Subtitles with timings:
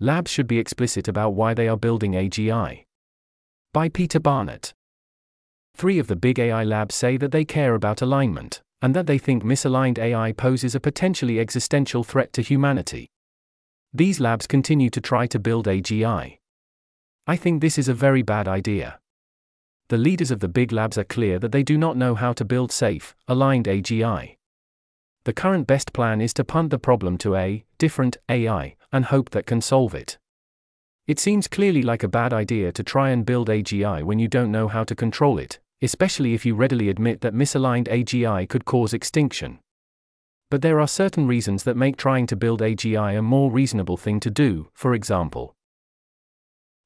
[0.00, 2.84] Labs should be explicit about why they are building AGI.
[3.72, 4.72] By Peter Barnett.
[5.74, 9.18] Three of the big AI labs say that they care about alignment, and that they
[9.18, 13.08] think misaligned AI poses a potentially existential threat to humanity.
[13.92, 16.38] These labs continue to try to build AGI.
[17.26, 19.00] I think this is a very bad idea.
[19.88, 22.44] The leaders of the big labs are clear that they do not know how to
[22.44, 24.36] build safe, aligned AGI.
[25.24, 29.30] The current best plan is to punt the problem to a different AI and hope
[29.30, 30.18] that can solve it.
[31.06, 34.52] It seems clearly like a bad idea to try and build AGI when you don't
[34.52, 38.92] know how to control it, especially if you readily admit that misaligned AGI could cause
[38.92, 39.58] extinction.
[40.50, 44.20] But there are certain reasons that make trying to build AGI a more reasonable thing
[44.20, 45.54] to do, for example.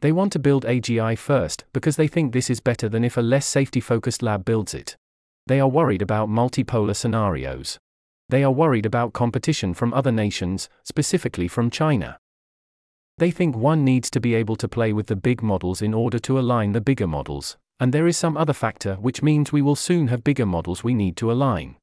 [0.00, 3.22] They want to build AGI first because they think this is better than if a
[3.22, 4.96] less safety focused lab builds it.
[5.46, 7.78] They are worried about multipolar scenarios.
[8.28, 12.18] They are worried about competition from other nations, specifically from China.
[13.18, 16.18] They think one needs to be able to play with the big models in order
[16.18, 19.76] to align the bigger models, and there is some other factor which means we will
[19.76, 21.76] soon have bigger models we need to align.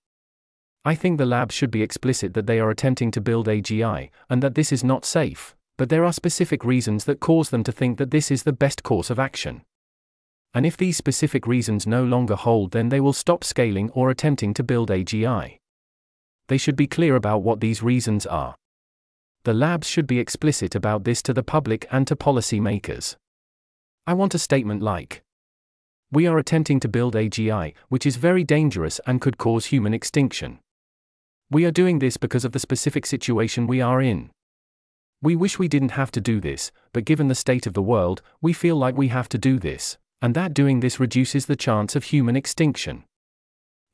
[0.83, 4.43] I think the lab should be explicit that they are attempting to build AGI, and
[4.43, 7.97] that this is not safe, but there are specific reasons that cause them to think
[7.99, 9.61] that this is the best course of action.
[10.53, 14.53] And if these specific reasons no longer hold, then they will stop scaling or attempting
[14.55, 15.59] to build AGI
[16.47, 18.55] they should be clear about what these reasons are.
[19.43, 23.15] The labs should be explicit about this to the public and to policymakers.
[24.07, 25.21] I want a statement like
[26.11, 30.59] We are attempting to build AGI, which is very dangerous and could cause human extinction.
[31.49, 34.31] We are doing this because of the specific situation we are in.
[35.21, 38.21] We wish we didn't have to do this, but given the state of the world,
[38.41, 41.95] we feel like we have to do this, and that doing this reduces the chance
[41.95, 43.05] of human extinction.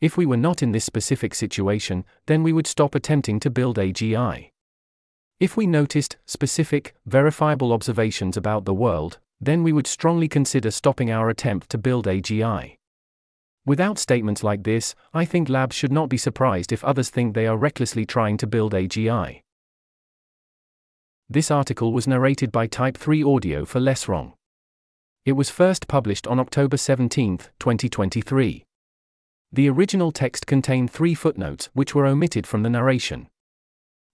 [0.02, 3.78] If we were not in this specific situation, then we would stop attempting to build
[3.78, 4.52] AGI.
[5.40, 11.12] If we noticed specific, verifiable observations about the world, then we would strongly consider stopping
[11.12, 12.76] our attempt to build AGI.
[13.66, 17.46] Without statements like this, I think labs should not be surprised if others think they
[17.46, 19.42] are recklessly trying to build AGI.
[21.30, 24.34] This article was narrated by Type 3 Audio for Less Wrong.
[25.26, 28.66] It was first published on October 17, 2023.
[29.52, 33.28] The original text contained three footnotes which were omitted from the narration.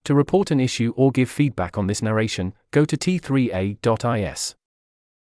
[0.04, 4.54] To report an issue or give feedback on this narration, go to t3a.is.